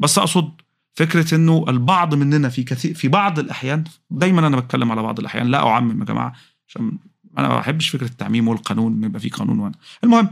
[0.00, 0.50] بس أقصد
[0.94, 5.46] فكرة إنه البعض مننا في كثير في بعض الأحيان دايما أنا بتكلم على بعض الأحيان
[5.46, 6.32] لا أعمم يا جماعة
[6.68, 6.98] عشان
[7.38, 9.74] أنا ما بحبش فكرة التعميم والقانون ان يبقى في قانون وأنا.
[10.04, 10.28] المهم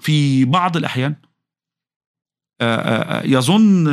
[0.00, 1.14] في بعض الأحيان
[3.24, 3.86] يظن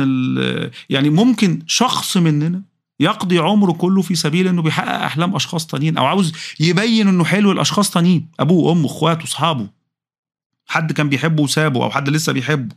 [0.90, 2.62] يعني ممكن شخص مننا
[3.00, 7.52] يقضي عمره كله في سبيل إنه بيحقق أحلام أشخاص تانيين أو عاوز يبين إنه حلو
[7.52, 9.68] لاشخاص تانيين أبوه وامه إخواته أصحابه.
[10.66, 12.76] حد كان بيحبه وسابه أو حد لسه بيحبه.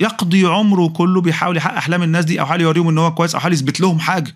[0.00, 3.40] يقضي عمره كله بيحاول يحقق أحلام الناس دي أو حاول يوريهم إن هو كويس أو
[3.40, 4.34] حاول يثبت لهم حاجة.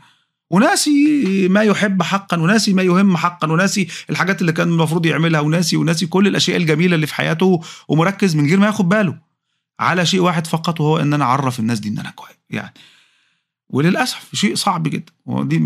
[0.50, 5.76] وناسي ما يحب حقا وناسي ما يهم حقا وناسي الحاجات اللي كان المفروض يعملها وناسي
[5.76, 9.18] وناسي كل الأشياء الجميلة اللي في حياته ومركز من غير ما ياخد باله.
[9.80, 12.74] على شيء واحد فقط وهو إن أنا أعرف الناس دي إن أنا كويس يعني.
[13.68, 15.12] وللأسف شيء صعب جدا.
[15.26, 15.58] ودي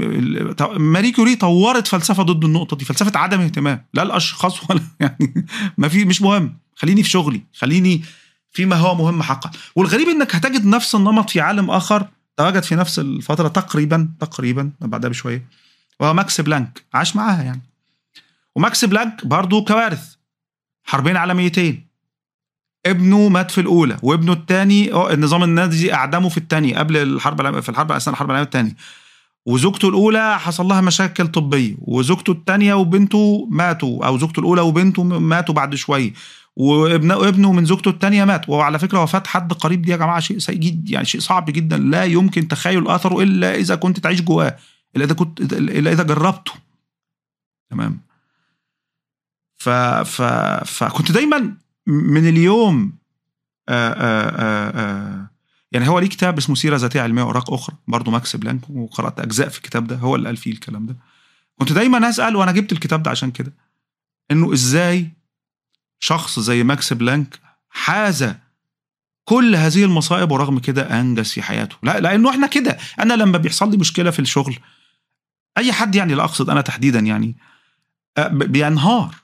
[0.77, 3.87] ماري كوري طورت فلسفة ضد النقطة دي فلسفة عدم اهتمام.
[3.95, 5.47] لا الأشخاص ولا يعني
[5.79, 6.59] ما في مش مهم.
[6.77, 8.03] خليني في شغلي خليني
[8.55, 9.51] فيما هو مهم حقا.
[9.77, 15.11] والغريب إنك هتجد نفس النمط في عالم آخر تواجد في نفس الفترة تقريبا تقريبا بعدها
[15.11, 15.47] بشوية
[16.01, 16.85] وهو ماكس بلانك.
[16.95, 17.63] عاش معاها يعني.
[18.57, 20.15] وماكس بلانك برضه كوارث.
[20.85, 21.87] حربين عالميتين.
[22.87, 27.93] ابنه مات في الأولى وابنه الثاني النظام النازي أعدمه في الثانية قبل الحرب في الحرب
[27.93, 28.77] أثناء الحرب العالمية الثانية
[29.47, 31.77] وزوجته الأولى حصل لها مشاكل طبية.
[31.79, 36.13] وزوجته الثانية وبنته ماتوا أو زوجته الأولى وبنته ماتوا بعد شوية
[36.57, 38.49] وابنه وابنه من زوجته الثانية مات.
[38.49, 41.79] وعلى فكرة وفاة حد قريب دي يا جماعة شيء سيء جدا يعني شيء صعب جدا.
[41.79, 44.57] لا يمكن تخيل اثره إلا إذا كنت تعيش جواه
[44.97, 46.53] إلا إذا كنت إلا إذا جربته.
[47.71, 48.01] تمام؟
[49.57, 50.23] ف ف
[50.65, 51.55] فكنت دايما
[51.87, 52.93] من اليوم
[53.69, 55.27] آآ آآ آآ
[55.73, 59.49] يعني هو ليه كتاب اسمه سيرة ذاتية علمية وأوراق أخرى برضه ماكس بلانك وقرأت أجزاء
[59.49, 60.97] في الكتاب ده هو اللي قال فيه الكلام ده.
[61.59, 63.53] كنت دايما أسأل وأنا جبت الكتاب ده عشان كده
[64.31, 65.11] إنه إزاي
[66.01, 67.39] شخص زي ماكس بلانك
[67.71, 68.35] حاز
[69.25, 71.77] كل هذه المصائب ورغم كده أنجز في حياته.
[71.83, 72.79] لا لأنه إحنا كده.
[73.01, 74.59] أنا لما بيحصل لي مشكلة في الشغل
[75.59, 77.37] أي حد يعني لا أقصد أنا تحديدا يعني
[78.31, 79.15] بينهار.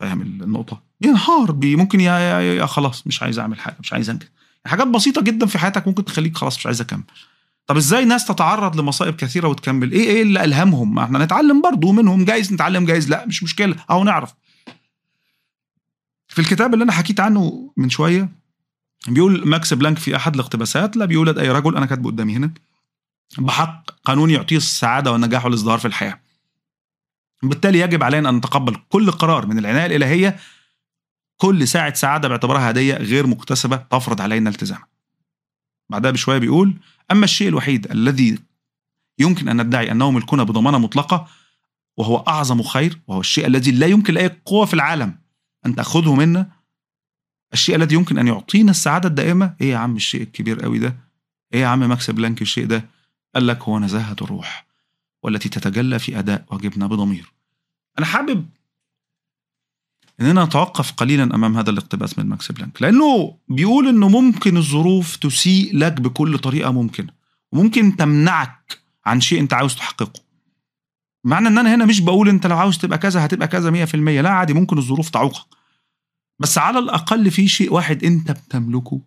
[0.00, 3.92] فاهم النقطة؟ بينهار بي ممكن يا, يا, يا, يا خلاص مش عايز أعمل حاجة مش
[3.92, 4.26] عايز أنجز.
[4.66, 7.02] حاجات بسيطة جدا في حياتك ممكن تخليك خلاص مش عايز أكمل.
[7.66, 11.92] طب إزاي ناس تتعرض لمصائب كثيرة وتكمل؟ إيه إيه اللي ألهمهم؟ ما إحنا نتعلم برضه
[11.92, 14.34] منهم جايز نتعلم جايز لا مش مشكلة أهو نعرف.
[16.34, 18.28] في الكتاب اللي أنا حكيت عنه من شوية
[19.08, 22.50] بيقول ماكس بلانك في أحد الاقتباسات لا بيولد أي رجل أنا كاتبه قدامي هنا
[23.38, 26.20] بحق قانون يعطيه السعادة والنجاح والازدهار في الحياة.
[27.42, 30.36] بالتالي يجب علينا أن نتقبل كل قرار من العناية الإلهية.
[31.36, 34.88] كل ساعة سعادة باعتبارها هدية غير مكتسبة تفرض علينا التزامها
[35.90, 36.74] بعدها بشوية بيقول
[37.10, 38.38] أما الشيء الوحيد الذي
[39.18, 41.28] يمكن أن ندعي أنه ملكنا بضمانة مطلقة
[41.96, 45.23] وهو أعظم خير وهو الشيء الذي لا يمكن لأي قوة في العالم
[45.66, 46.50] أن تأخذه منا.
[47.52, 50.96] الشيء الذي يمكن أن يعطينا السعادة الدائمة إيه يا عم الشيء الكبير قوي ده؟
[51.54, 52.88] إيه يا عم ماكس بلانك الشيء ده؟
[53.34, 54.66] قال لك هو نزاهة الروح
[55.22, 57.32] والتي تتجلى في أداء واجبنا بضمير.
[57.98, 58.46] أنا حابب
[60.20, 65.76] إننا نتوقف قليلا أمام هذا الاقتباس من ماكس بلانك لأنه بيقول إنه ممكن الظروف تسيء
[65.76, 67.12] لك بكل طريقة ممكنة
[67.52, 70.20] وممكن تمنعك عن شيء أنت عاوز تحققه.
[71.24, 74.30] معنى إن أنا هنا مش بقول أنت لو عاوز تبقى كذا هتبقى كذا 100% لا
[74.30, 75.53] عادي ممكن الظروف تعوقك.
[76.38, 79.00] بس على الأقل في شيء واحد أنت بتملكه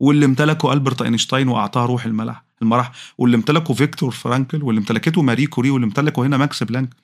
[0.00, 5.46] واللي امتلكه ألبرت أينشتاين وأعطاه روح الملح المرح واللي امتلكه فيكتور فرانكل واللي امتلكته ماري
[5.46, 6.96] كوري واللي امتلكه هنا ماكس بلانك.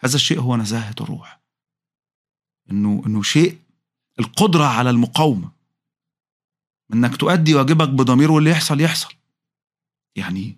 [0.00, 1.40] هذا الشيء هو نزاهة الروح.
[2.70, 3.58] إنه إنه شيء
[4.20, 5.50] القدرة على المقاومة.
[6.92, 9.14] إنك تؤدي واجبك بضمير واللي يحصل يحصل.
[10.16, 10.56] يعني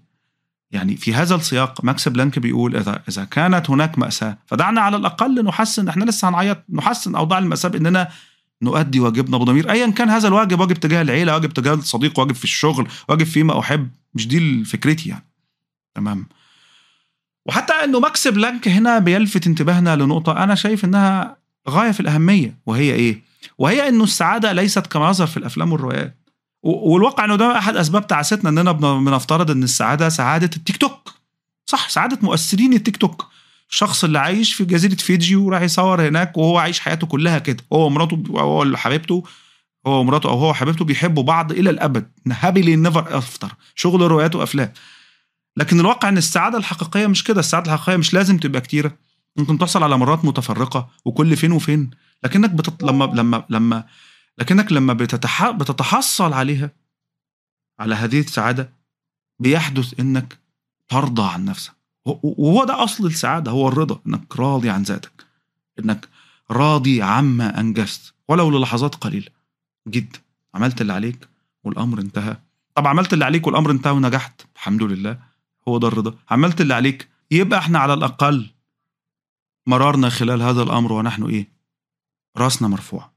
[0.71, 5.45] يعني في هذا السياق ماكس بلانك بيقول إذا إذا كانت هناك مأساة فدعنا على الأقل
[5.45, 8.11] نحسن إحنا لسه هنعيط نحسن أوضاع المأساة بأننا
[8.63, 12.45] نؤدي واجبنا بضمير ايا كان هذا الواجب واجب تجاه العيلة واجب تجاه الصديق واجب في
[12.45, 13.89] الشغل واجب فيما أحب.
[14.15, 15.25] مش دي فكرتي يعني.
[15.95, 16.27] تمام.
[17.47, 21.37] وحتى إنه ماكس بلانك هنا بيلفت انتباهنا لنقطة أنا شايف إنها
[21.69, 23.23] غاية في الأهمية وهي إيه؟
[23.59, 26.17] وهي إنه السعادة ليست كما يظهر في الأفلام والروايات.
[26.63, 31.15] والواقع إنه ده أحد أسباب تعاستنا إننا بن- بنفترض إن السعادة سعادة التيك توك.
[31.67, 33.27] صح سعادة مؤثرين التيك توك.
[33.71, 37.65] الشخص اللي عايش في جزيرة فيجي وراح يصور هناك وهو عايش حياته كلها كده.
[37.73, 39.25] هو ومراته هو حبيبته
[39.87, 42.11] هو ومراته أو هو وحبيبته بيحبوا بعض إلى الأبد.
[42.33, 44.73] happily ever after شغل روايات وأفلام.
[45.57, 47.41] لكن الواقع إن السعادة الحقيقية مش كده.
[47.41, 48.97] السعادة الحقيقية مش لازم تبقى كتيرة.
[49.37, 51.91] ممكن تحصل على مرات متفرقة وكل فين وفين.
[52.25, 52.85] لكنك بتط...
[52.85, 53.85] لما لما لما
[54.39, 55.51] لكنك لما بتتح...
[55.51, 56.71] بتتحصل عليها
[57.81, 58.73] على هذه السعادة
[59.39, 60.39] بيحدث إنك
[60.89, 61.78] ترضى عن نفسك.
[62.23, 65.27] وهو ده أصل السعادة هو الرضا إنك راضي عن ذاتك
[65.79, 66.09] إنك
[66.51, 69.31] راضي عما أنجزت ولو للحظات قليلة
[69.89, 70.19] جدا.
[70.55, 71.29] عملت اللي عليك
[71.65, 72.37] والأمر انتهى.
[72.75, 75.19] طب عملت اللي عليك والأمر انتهى ونجحت الحمد لله
[75.69, 76.15] هو ده الرضا.
[76.31, 78.51] عملت اللي عليك يبقى إحنا على الأقل
[79.67, 81.49] مررنا خلال هذا الأمر ونحن إيه؟
[82.37, 83.13] رأسنا مرفوعه